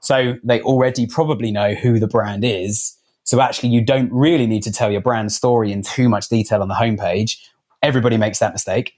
[0.00, 4.62] So they already probably know who the brand is so actually, you don't really need
[4.64, 7.38] to tell your brand story in too much detail on the homepage.
[7.82, 8.94] Everybody makes that mistake.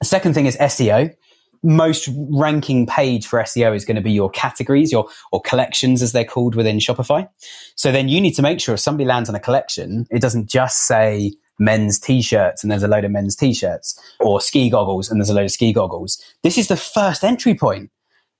[0.00, 1.14] The second thing is SEO.
[1.62, 6.12] Most ranking page for SEO is going to be your categories, your or collections as
[6.12, 7.28] they're called within Shopify.
[7.74, 10.48] So then you need to make sure if somebody lands on a collection, it doesn't
[10.48, 15.18] just say men's t-shirts and there's a load of men's t-shirts or ski goggles and
[15.18, 16.22] there's a load of ski goggles.
[16.42, 17.90] This is the first entry point.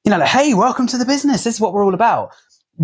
[0.04, 1.42] You know, like, hey, welcome to the business.
[1.42, 2.32] This is what we're all about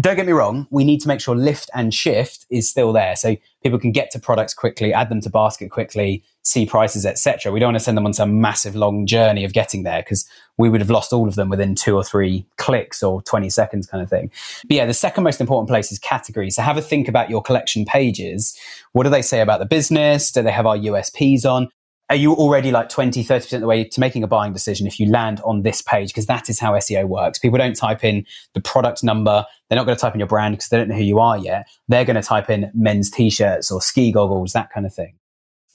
[0.01, 3.15] don't get me wrong, we need to make sure lift and shift is still there.
[3.17, 7.53] So people can get to products quickly, add them to basket quickly, see prices, etc.
[7.53, 10.27] We don't want to send them on some massive long journey of getting there because
[10.57, 13.87] we would have lost all of them within two or three clicks or 20 seconds
[13.87, 14.31] kind of thing.
[14.67, 16.57] But yeah, the second most important place is categories.
[16.57, 18.59] So have a think about your collection pages.
[18.93, 20.33] What do they say about the business?
[20.33, 21.69] Do they have our USPs on?
[22.11, 25.01] Are you already like 20, 30% of the way to making a buying decision if
[25.01, 26.09] you land on this page?
[26.09, 27.39] Because that is how SEO works.
[27.39, 29.47] People don't type in the product number.
[29.69, 31.39] They're not going to type in your brand because they don't know who you are
[31.39, 31.67] yet.
[31.89, 35.15] They're going to type in men's t-shirts or ski goggles, that kind of thing.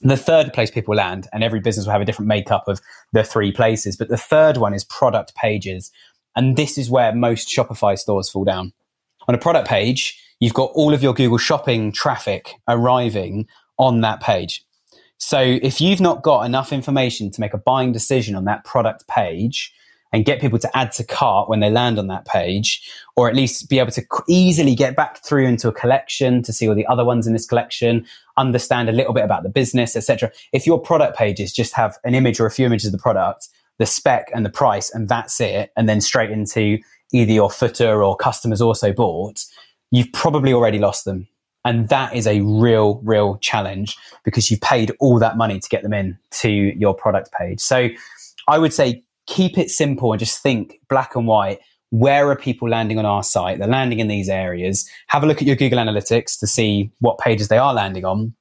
[0.00, 2.80] The third place people land, and every business will have a different makeup of
[3.12, 5.90] the three places, but the third one is product pages.
[6.36, 8.72] And this is where most Shopify stores fall down.
[9.26, 14.20] On a product page, you've got all of your Google shopping traffic arriving on that
[14.20, 14.64] page.
[15.18, 19.06] So if you've not got enough information to make a buying decision on that product
[19.08, 19.74] page
[20.12, 23.34] and get people to add to cart when they land on that page, or at
[23.34, 26.86] least be able to easily get back through into a collection to see all the
[26.86, 30.32] other ones in this collection, understand a little bit about the business, etc.
[30.52, 33.48] If your product pages just have an image or a few images of the product,
[33.78, 36.78] the spec and the price, and that's it, and then straight into
[37.12, 39.44] either your footer or customers also bought,
[39.90, 41.28] you've probably already lost them
[41.64, 45.82] and that is a real, real challenge because you've paid all that money to get
[45.82, 47.60] them in to your product page.
[47.60, 47.88] So
[48.46, 51.60] I would say keep it simple and just think black and white.
[51.90, 53.58] Where are people landing on our site?
[53.58, 54.88] They're landing in these areas.
[55.08, 58.34] Have a look at your Google Analytics to see what pages they are landing on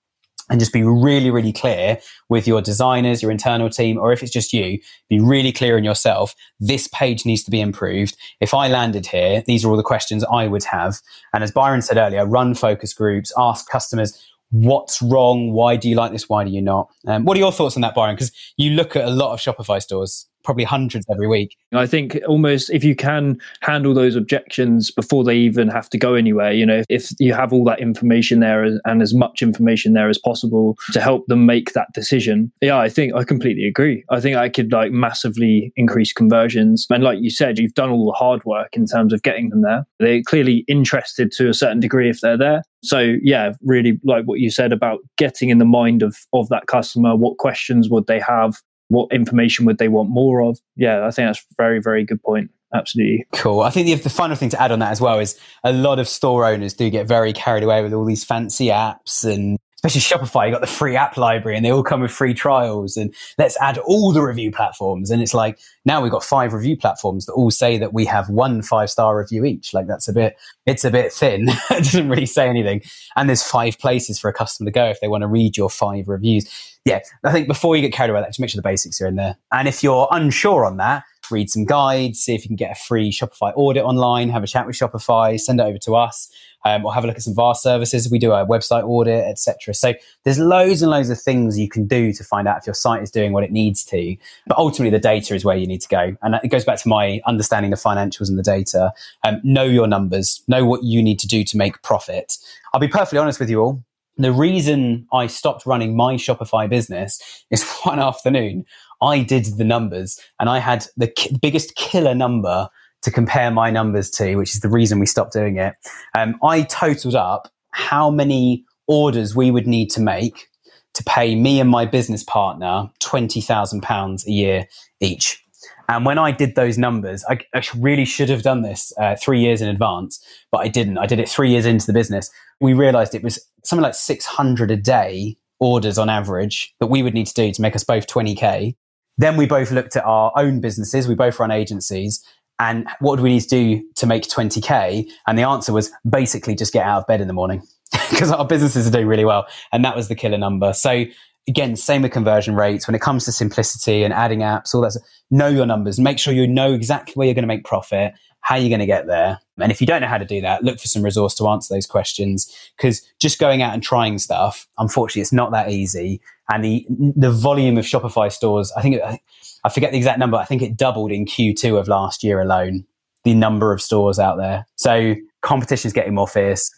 [0.50, 4.32] and just be really, really clear with your designers, your internal team, or if it's
[4.32, 4.80] just you,
[5.10, 6.36] be really clear in yourself.
[6.60, 8.18] This page needs to be improved.
[8.40, 11.00] If I landed here, these are all the questions I would have.
[11.34, 15.52] And as Byron said earlier, run focus groups, ask customers, what's wrong?
[15.52, 16.30] Why do you like this?
[16.30, 16.90] Why do you not?
[17.06, 18.16] Um, what are your thoughts on that, Byron?
[18.16, 21.58] Because you look at a lot of Shopify stores probably hundreds every week.
[21.74, 26.14] I think almost if you can handle those objections before they even have to go
[26.14, 30.08] anywhere, you know, if you have all that information there and as much information there
[30.08, 32.50] as possible to help them make that decision.
[32.62, 34.06] Yeah, I think I completely agree.
[34.10, 36.88] I think I could like massively increase conversions.
[36.90, 39.64] And like you said, you've done all the hard work in terms of getting them
[39.64, 39.86] there.
[40.00, 42.62] They're clearly interested to a certain degree if they're there.
[42.84, 46.68] So yeah, really like what you said about getting in the mind of of that
[46.68, 48.62] customer, what questions would they have?
[48.90, 50.60] What information would they want more of?
[50.76, 52.52] Yeah, I think that's very, very good point.
[52.74, 53.26] Absolutely.
[53.34, 53.62] Cool.
[53.62, 56.00] I think the, the final thing to add on that as well is a lot
[56.00, 60.02] of store owners do get very carried away with all these fancy apps and especially
[60.02, 63.14] Shopify, you got the free app library and they all come with free trials and
[63.38, 65.12] let's add all the review platforms.
[65.12, 68.28] And it's like now we've got five review platforms that all say that we have
[68.30, 69.76] one five star review each.
[69.76, 70.36] Like that's a bit,
[70.66, 71.46] it's a bit thin.
[71.50, 72.82] it doesn't really say anything.
[73.16, 75.70] And there's five places for a customer to go if they want to read your
[75.70, 76.50] five reviews.
[76.84, 77.02] Yeah.
[77.24, 79.16] I think before you get carried away, that, just make sure the basics are in
[79.16, 79.38] there.
[79.52, 82.76] And if you're unsure on that, read some guides, see if you can get a
[82.76, 86.30] free Shopify audit online, have a chat with Shopify, send it over to us,
[86.66, 88.10] um, or have a look at some VAR services.
[88.12, 89.74] We do a website audit, etc.
[89.74, 92.74] So there's loads and loads of things you can do to find out if your
[92.74, 94.16] site is doing what it needs to.
[94.48, 96.88] But ultimately, the data is where you need to go, and it goes back to
[96.90, 98.92] my understanding the financials and the data.
[99.24, 102.38] Um, know your numbers, know what you need to do to make profit.
[102.74, 103.84] I'll be perfectly honest with you all
[104.18, 108.66] the reason I stopped running my Shopify business is one afternoon
[109.02, 112.70] I did the numbers and I had the ki- biggest killer number
[113.04, 115.76] to compare my numbers to, which is the reason we stopped doing it.
[116.18, 120.48] Um, I totaled up how many orders we would need to make
[120.94, 124.68] to pay me and my business partner £20,000 a year
[125.00, 125.44] each.
[125.90, 129.40] And when I did those numbers, I, I really should have done this uh, three
[129.40, 130.20] years in advance,
[130.52, 130.98] but I didn't.
[130.98, 132.30] I did it three years into the business.
[132.60, 137.14] We realized it was something like 600 a day orders on average that we would
[137.14, 138.76] need to do to make us both 20K.
[139.18, 141.08] Then we both looked at our own businesses.
[141.08, 142.24] We both run agencies.
[142.60, 145.08] And what do we need to do to make 20K?
[145.28, 147.62] And the answer was basically just get out of bed in the morning
[148.10, 149.48] because our businesses are doing really well.
[149.72, 150.74] And that was the killer number.
[150.74, 151.06] So
[151.48, 152.88] again, same with conversion rates.
[152.88, 154.98] When it comes to simplicity and adding apps, all that,
[155.32, 156.00] know your numbers.
[156.00, 158.86] Make sure you know exactly where you're going to make profit, how you're going to
[158.86, 159.40] get there.
[159.60, 161.74] And if you don't know how to do that, look for some resource to answer
[161.74, 166.22] those questions because just going out and trying stuff, unfortunately, it's not that easy.
[166.50, 169.20] And the, the volume of Shopify stores, I think, it,
[169.64, 170.38] I forget the exact number.
[170.38, 172.86] I think it doubled in Q2 of last year alone,
[173.24, 174.66] the number of stores out there.
[174.76, 176.72] So competition is getting more fierce.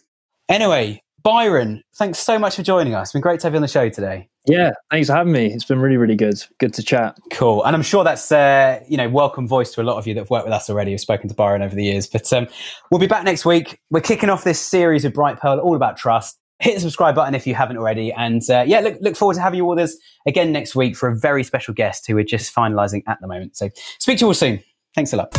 [0.47, 3.09] Anyway, Byron, thanks so much for joining us.
[3.09, 4.29] It's been great to have you on the show today.
[4.47, 5.53] Yeah, thanks for having me.
[5.53, 6.41] It's been really, really good.
[6.59, 7.17] Good to chat.
[7.31, 10.13] Cool, and I'm sure that's uh, you know welcome voice to a lot of you
[10.13, 10.91] that have worked with us already.
[10.91, 12.47] Have spoken to Byron over the years, but um,
[12.89, 13.79] we'll be back next week.
[13.89, 16.39] We're kicking off this series of Brightpearl all about trust.
[16.59, 19.41] Hit the subscribe button if you haven't already, and uh, yeah, look look forward to
[19.41, 19.97] having you all this
[20.27, 23.55] again next week for a very special guest who we're just finalising at the moment.
[23.55, 24.61] So speak to you all soon.
[24.93, 25.33] Thanks a lot.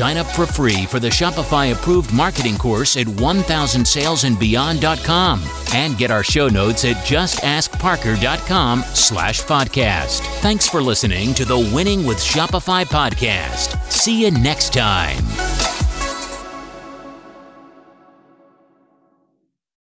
[0.00, 5.42] Sign up for free for the Shopify approved marketing course at 1000salesandbeyond.com
[5.74, 10.20] and get our show notes at justaskparker.com slash podcast.
[10.40, 13.78] Thanks for listening to the Winning with Shopify podcast.
[13.92, 15.69] See you next time.